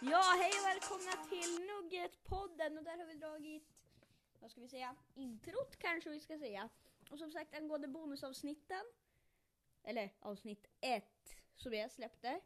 [0.00, 3.68] Ja, hej och välkomna till Nugget-podden och där har vi dragit,
[4.40, 6.68] vad ska vi säga, introt kanske vi ska säga.
[7.10, 8.84] Och som sagt angående bonusavsnitten,
[9.82, 12.40] eller avsnitt ett som jag släppte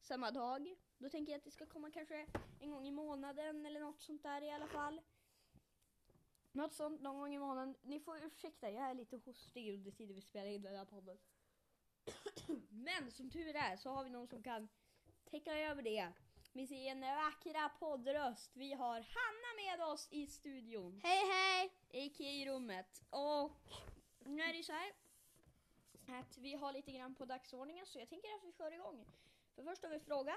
[0.00, 0.74] samma dag.
[0.98, 2.26] Då tänker jag att det ska komma kanske
[2.60, 5.00] en gång i månaden eller något sånt där i alla fall.
[6.52, 7.76] Något sånt någon gång i månaden.
[7.82, 11.18] Ni får ursäkta, jag är lite hostig under tiden vi spelar in den här podden.
[12.70, 14.68] Men som tur är så har vi någon som kan
[15.30, 16.12] täcka över det
[16.56, 18.56] med sin vackra poddröst.
[18.56, 21.66] Vi har Hanna med oss i studion, Hej hej!
[21.66, 22.26] a.k.a.
[22.26, 23.02] i rummet.
[23.10, 23.52] Och
[24.18, 24.92] nu är det så här
[26.20, 29.06] att vi har lite grann på dagsordningen så jag tänker att vi kör igång.
[29.54, 30.36] För först har vi frågan.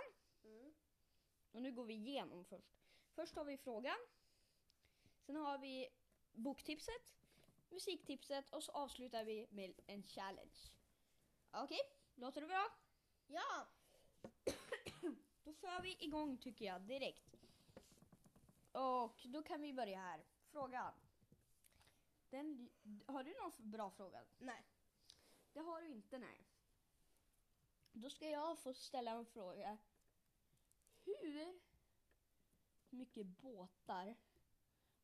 [1.52, 2.77] Och nu går vi igenom först.
[3.16, 3.98] Först har vi frågan.
[5.26, 5.88] Sen har vi
[6.32, 7.22] boktipset,
[7.70, 10.72] musiktipset och så avslutar vi med en challenge.
[11.52, 11.82] Okej,
[12.16, 12.66] låter det bra?
[13.27, 13.68] Ja!
[15.49, 17.35] Då kör vi igång tycker jag direkt.
[18.71, 20.24] Och då kan vi börja här.
[20.51, 20.93] Frågan.
[22.29, 22.70] Den,
[23.05, 24.24] har du någon bra fråga?
[24.37, 24.65] Nej.
[25.54, 26.48] Det har du inte, nej.
[27.91, 29.77] Då ska jag få ställa en fråga.
[31.04, 31.59] Hur
[32.90, 34.15] mycket båtar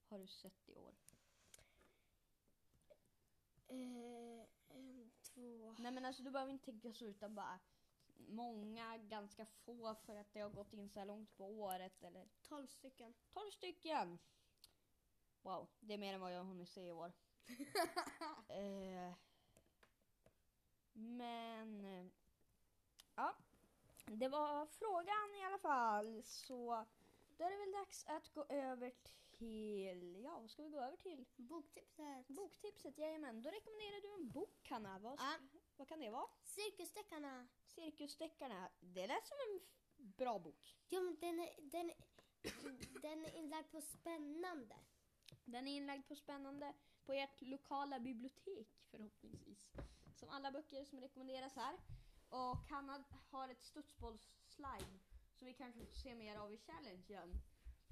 [0.08, 0.96] har du sett i år?
[3.68, 5.76] Eh, en, två...
[5.80, 7.60] Nej men alltså du behöver inte tänka så utan bara
[8.18, 12.28] många, ganska få för att det har gått in så här långt på året eller
[12.42, 13.14] Tolv stycken.
[13.34, 14.20] 12 stycken.
[15.42, 17.12] Wow, det är mer än vad jag har hunnit se i år.
[18.50, 19.14] eh,
[20.94, 22.06] men, eh,
[23.16, 23.36] ja.
[24.06, 26.24] Det var frågan i alla fall.
[26.24, 26.86] Så
[27.38, 28.92] då är det väl dags att gå över
[29.32, 31.26] till, ja vad ska vi gå över till?
[31.36, 32.28] Boktipset.
[32.28, 33.42] Boktipset, jajamän.
[33.42, 35.00] Då rekommenderar du en bok Hanna.
[35.00, 35.38] Vad, Ja.
[35.78, 36.28] Vad kan det vara?
[36.44, 37.48] Cirkusdeckarna.
[37.66, 38.70] Cirkusdeckarna.
[38.80, 39.62] Det lät som en
[39.98, 40.76] bra bok.
[40.88, 41.92] Ja, men den är, den,
[43.02, 44.76] den är inlagd på spännande.
[45.46, 46.74] Den är inlagd på spännande
[47.06, 49.72] på ert lokala bibliotek förhoppningsvis.
[50.16, 51.78] Som alla böcker som rekommenderas här.
[52.30, 55.00] Och Hanna har ett studsbollsslime
[55.34, 57.34] som vi kanske får se mer av i challengen.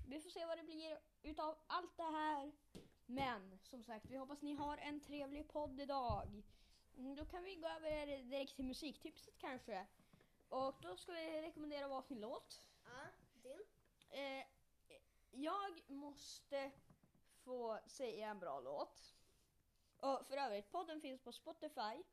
[0.08, 2.52] Vi får se vad det blir utav allt det här.
[3.06, 6.44] Men som sagt, vi hoppas ni har en trevlig podd idag.
[6.98, 9.88] Mm, Då kan vi gå över direkt till musiktipset kanske.
[10.50, 12.68] Och då ska vi rekommendera varsin låt.
[12.84, 13.06] Ja,
[13.44, 13.64] din.
[14.10, 14.46] Eh,
[15.32, 16.72] jag måste
[17.44, 19.16] få säga en bra låt.
[19.98, 22.04] Och för övrigt, podden finns på Spotify.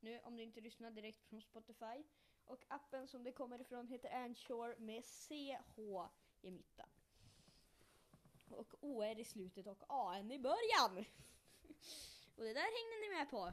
[0.00, 2.04] Nu om du inte lyssnar direkt från Spotify.
[2.44, 5.78] Och appen som det kommer ifrån heter Anchor med CH
[6.42, 6.86] i mitten.
[8.50, 10.96] Och OR i slutet och AN i början.
[12.36, 13.52] och det där hängde ni med på.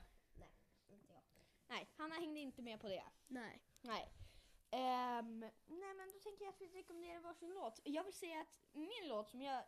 [1.67, 3.03] Nej, Hanna hängde inte med på det.
[3.27, 3.61] Nej.
[3.81, 4.13] Nej.
[4.71, 7.79] Ehm, nej men då tänker jag att vi rekommenderar varsin låt.
[7.83, 9.63] Jag vill säga att min låt som jag,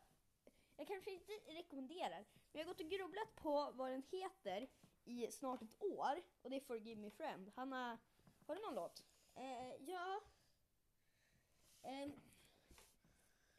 [0.75, 4.67] jag kanske inte rekommenderar, men jag har gått och grubblat på vad den heter
[5.03, 7.51] i snart ett år och det är Forgive Me Friend.
[7.55, 7.97] Hanna,
[8.47, 9.03] har du någon låt?
[9.35, 10.21] Eh, ja.
[11.83, 12.11] Ehm,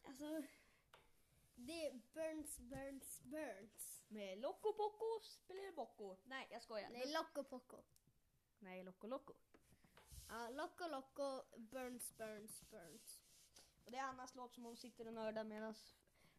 [0.03, 0.43] alltså.
[1.55, 4.05] Det är Burns, Burns, Burns.
[4.09, 6.17] Med Loco Poco spelar Bocco.
[6.25, 6.91] Nej jag skojar.
[6.91, 7.83] Nej, Loco Poco.
[8.61, 9.35] Nej Loco Loco.
[10.29, 13.23] Ja, Loco Loco, Burns, Burns, Burns.
[13.85, 15.75] Och det är Annas låt som hon sitter och nördar medan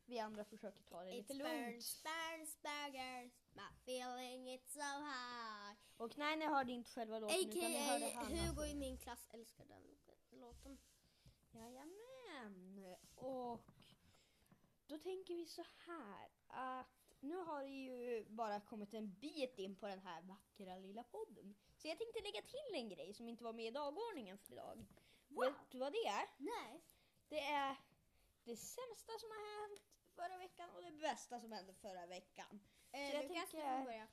[0.05, 1.51] vi andra försöker ta det lite lugnt.
[1.51, 3.31] Burns, Burns, Burgers.
[3.53, 5.77] My feeling it's so high.
[5.97, 8.23] Och nej ni hörde inte själva låten utan ni hörde A.k.a.
[8.23, 8.37] Hanna.
[8.37, 9.81] Hugo i min klass älskar den
[10.39, 10.77] låten.
[11.51, 12.95] Jajamän.
[13.15, 13.61] Och
[14.87, 17.00] då tänker vi så här att
[17.61, 21.55] har ju bara kommit en bit in på den här vackra lilla podden.
[21.77, 24.85] Så jag tänkte lägga till en grej som inte var med i dagordningen för idag.
[25.27, 25.43] Wow.
[25.45, 26.25] Vet du vad det är?
[26.37, 26.81] Nej.
[27.29, 27.75] Det är
[28.43, 29.81] det sämsta som har hänt
[30.15, 32.59] förra veckan och det bästa som hände förra veckan.
[32.91, 34.07] Eh, jag Lukas, du tänker- får börja.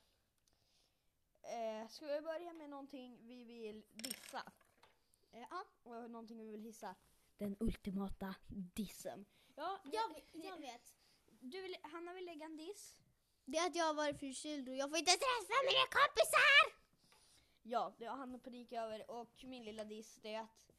[1.41, 4.51] Eh, ska vi börja med någonting vi vill dissa?
[5.31, 5.65] Eh, ja.
[5.83, 6.95] Och någonting vi vill hissa?
[7.37, 8.35] Den ultimata
[8.75, 9.25] dissen.
[9.55, 10.93] Ja, jag, jag vet.
[11.41, 12.97] Du vill, Hanna vill lägga en diss.
[13.51, 16.61] Det är att jag har varit förkyld och jag får inte träffa mina kompisar!
[17.63, 19.11] Ja, det har Hanna panik över.
[19.11, 20.71] Och min lilla diss det är att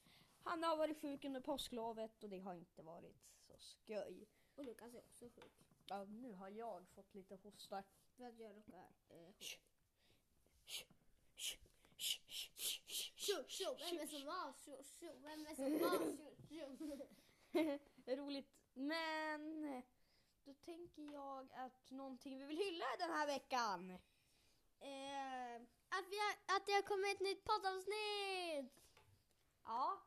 [0.43, 4.27] Hanna har varit sjuk under påsklovet och det har inte varit så skoj.
[4.55, 5.53] Och Lukas är också sjuk.
[5.87, 7.83] Ja, nu har jag fått lite hosta.
[8.17, 8.89] För att jag råkar...
[9.09, 9.33] Eh,
[13.17, 14.53] tjo, tjo, vem är som var?
[14.65, 15.99] Tjo, tjo, vem är som var?
[16.49, 17.09] Tjo, tjo.
[18.17, 18.49] Roligt.
[18.75, 19.83] Men
[20.45, 23.91] då tänker jag att någonting vi vill hylla den här veckan.
[24.81, 25.55] Eh,
[25.89, 28.81] att, vi har, att det har kommit ett nytt poddavsnitt!
[29.65, 30.03] Ja.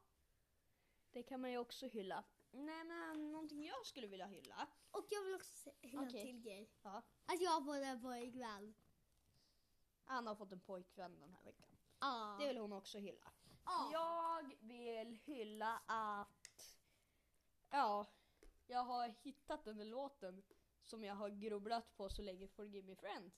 [1.11, 2.23] Det kan man ju också hylla.
[2.51, 4.67] Nej men någonting jag skulle vilja hylla.
[4.91, 6.25] Och jag vill också säga en Okej.
[6.25, 6.69] till grej.
[6.81, 7.01] Ja.
[7.25, 8.73] Att jag har fått en pojkvän.
[10.05, 11.69] Anna har fått en pojkvän den här veckan.
[11.99, 12.37] Ja.
[12.39, 13.31] Det vill hon också hylla.
[13.65, 13.89] Ja.
[13.91, 16.77] Jag vill hylla att...
[17.69, 18.05] Ja,
[18.73, 20.43] jag har hittat den där låten
[20.83, 23.31] som jag har grubblat på så länge, Forgive Me Friend.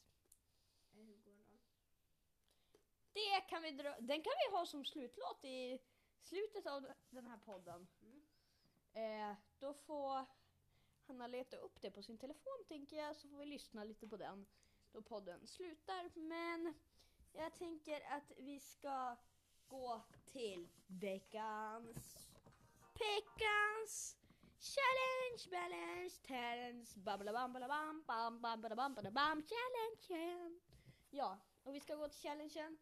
[0.91, 1.59] Hur går den?
[3.13, 5.79] Det kan vi dra, den kan vi ha som slutlåt i
[6.21, 7.87] slutet av den här podden.
[8.01, 8.21] Mm.
[8.93, 10.25] Eh, då får
[11.07, 14.17] Hanna leta upp det på sin telefon tänker jag, så får vi lyssna lite på
[14.17, 14.45] den
[14.91, 16.11] då podden slutar.
[16.15, 16.73] Men
[17.33, 19.15] jag tänker att vi ska
[19.67, 22.29] gå till veckans
[22.99, 24.17] veckans
[24.59, 30.59] challenge, balance, talents, babbalabam, babbalabam, bam, bam, babbalabam, babbalabam, challengen.
[31.09, 32.77] Ja, och vi ska gå till challengen.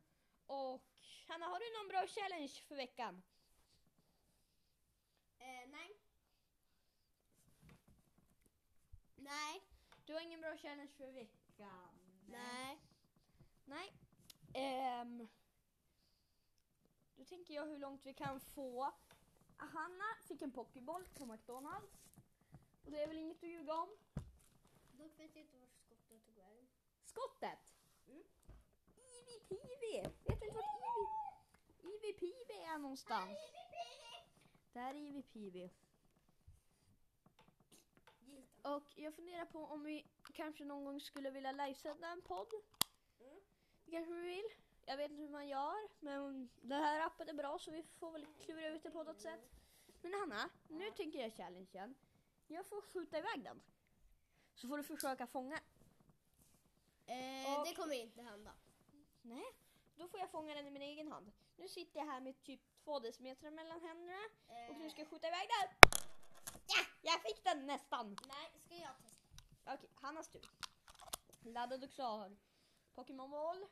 [0.46, 0.86] Och
[1.28, 3.24] Hanna, har du någon bra challenge för veckan?
[5.40, 6.00] Eh, nej.
[9.16, 9.62] Nej.
[10.06, 11.90] Du har ingen bra challenge för veckan?
[12.28, 12.80] Nej.
[13.66, 13.94] Nej.
[14.54, 15.28] Ehm,
[17.16, 18.94] då tänker jag hur långt vi kan få.
[19.58, 22.04] Hanna fick en pokéboll på McDonalds.
[22.86, 23.90] Och det är väl inget att ljuga om.
[24.92, 26.68] Dock vet jag inte vart skottet tog vägen.
[27.06, 27.76] Skottet!
[28.08, 28.24] Mm.
[28.96, 30.10] Ivy Peavy!
[30.24, 30.66] Vet du inte vart
[31.84, 33.40] Ivy, Ivy Peavy är någonstans?
[34.74, 35.70] Där är Ivy Peavy.
[38.62, 42.54] Och jag funderar på om vi kanske någon gång skulle vilja livesända en podd.
[43.20, 43.40] Mm.
[43.86, 44.50] Det kanske vi vill.
[44.86, 48.12] Jag vet inte hur man gör, men den här appen är bra så vi får
[48.12, 49.42] väl klura ut det på något sätt.
[50.02, 51.96] Men Hanna, nu tänker jag challengen.
[52.48, 53.62] Jag får skjuta iväg den.
[54.56, 55.60] Så får du försöka fånga.
[57.06, 58.54] Eh, Och- Det kommer inte hända.
[59.22, 59.46] Nej,
[59.96, 61.32] då får jag fånga den i min egen hand.
[61.56, 64.20] Nu sitter jag här med typ två decimeter mellan händerna
[64.70, 65.90] och nu ska jag skjuta iväg den.
[66.68, 68.18] Ja, jag fick den nästan.
[68.28, 69.74] Nej, ska jag testa?
[69.74, 70.50] Okej, Hannas tur.
[71.42, 72.38] Laddad och klar.
[72.96, 73.66] Pokémon boll.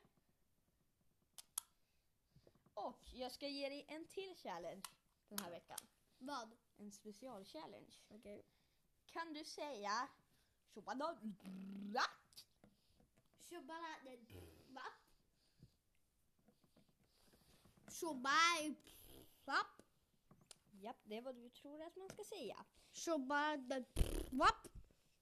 [2.74, 4.82] Och jag ska ge dig en till challenge
[5.28, 5.78] den här veckan.
[6.18, 6.50] Vad?
[6.76, 7.92] En special-challenge.
[8.08, 8.44] Okej.
[9.06, 10.08] Kan du säga...
[10.74, 11.18] Tjobada-
[13.40, 13.98] Tjobala...
[14.68, 14.84] Va?
[17.88, 18.74] Tjobai...
[19.44, 19.82] Vapp.
[20.70, 22.64] Japp, det är vad du tror att man ska säga.
[22.92, 23.84] Tjobala...
[24.30, 24.68] Vapp.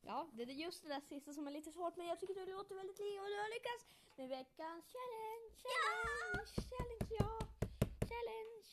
[0.03, 2.53] Ja, det är just det där sista som är lite svårt men jag tycker du
[2.53, 3.87] låter väldigt li och du har lyckats
[4.17, 7.30] med veckans challenge, challenge, challenge, ja!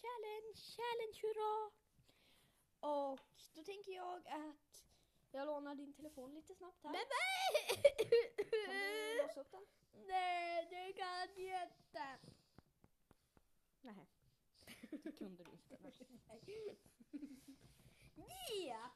[0.01, 1.71] Challenge, challenge, hurra!
[2.79, 3.19] Och
[3.53, 4.83] då tänker jag att
[5.31, 6.91] jag lånar din telefon lite snabbt här.
[6.91, 7.05] Men
[8.37, 9.65] Kan du låsa upp den?
[10.07, 12.17] Nej, det kan jag inte.
[13.81, 14.07] Nej.
[15.03, 15.77] Det kunde du inte.
[18.67, 18.89] Ja.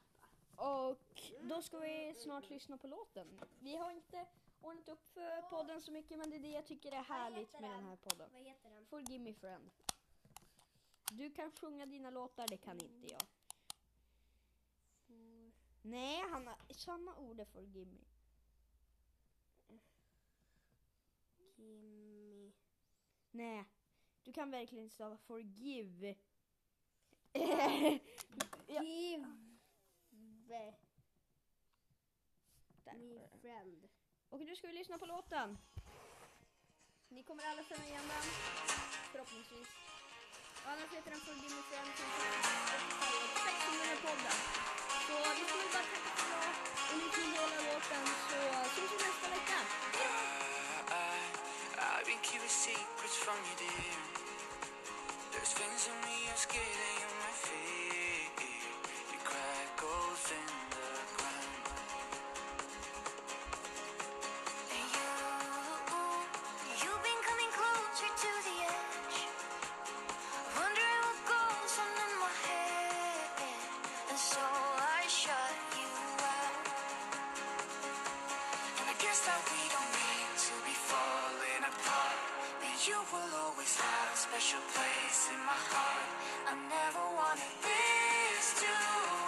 [0.56, 3.40] Och då ska vi snart lyssna på låten.
[3.60, 4.26] Vi har inte
[4.62, 7.72] ordnat upp för podden så mycket men det är det jag tycker är härligt med
[7.72, 8.30] den här podden.
[8.34, 8.86] Vad heter den?
[8.86, 9.72] Forgive me friend.
[11.14, 13.22] Du kan sjunga dina låtar, det kan inte jag.
[15.82, 18.00] Nej, Hanna, samma ord är forgive me.
[21.56, 22.52] Kimmy.
[23.32, 23.66] Nej,
[24.24, 26.16] du kan verkligen inte stava forgive.
[27.34, 29.18] Give
[32.96, 33.90] me friend.
[34.30, 35.58] Och nu ska vi lyssna på låten.
[37.10, 38.24] Ni kommer alla känna igen den,
[39.12, 39.91] förhoppningsvis.
[40.64, 40.80] Friend
[41.26, 41.66] som finns
[43.46, 44.38] 600 podden.
[45.08, 46.50] Så vi får bara tacka för idag
[46.90, 48.40] och ni får hela låten så
[48.76, 49.60] syns vi nästa vecka.
[51.78, 53.98] I've been keeping secrets from you, dear.
[55.32, 58.21] There's things in me I'm scared that you might fear.
[82.88, 86.10] You will always have a special place in my heart.
[86.50, 89.21] I never wanted this to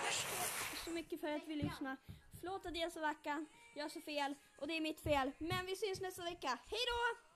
[0.00, 1.96] Tack så mycket för att vi lyssnar.
[2.40, 5.32] Förlåt att jag är så vacker, jag är så fel och det är mitt fel.
[5.38, 6.58] Men vi syns nästa vecka.
[6.66, 7.31] Hej då!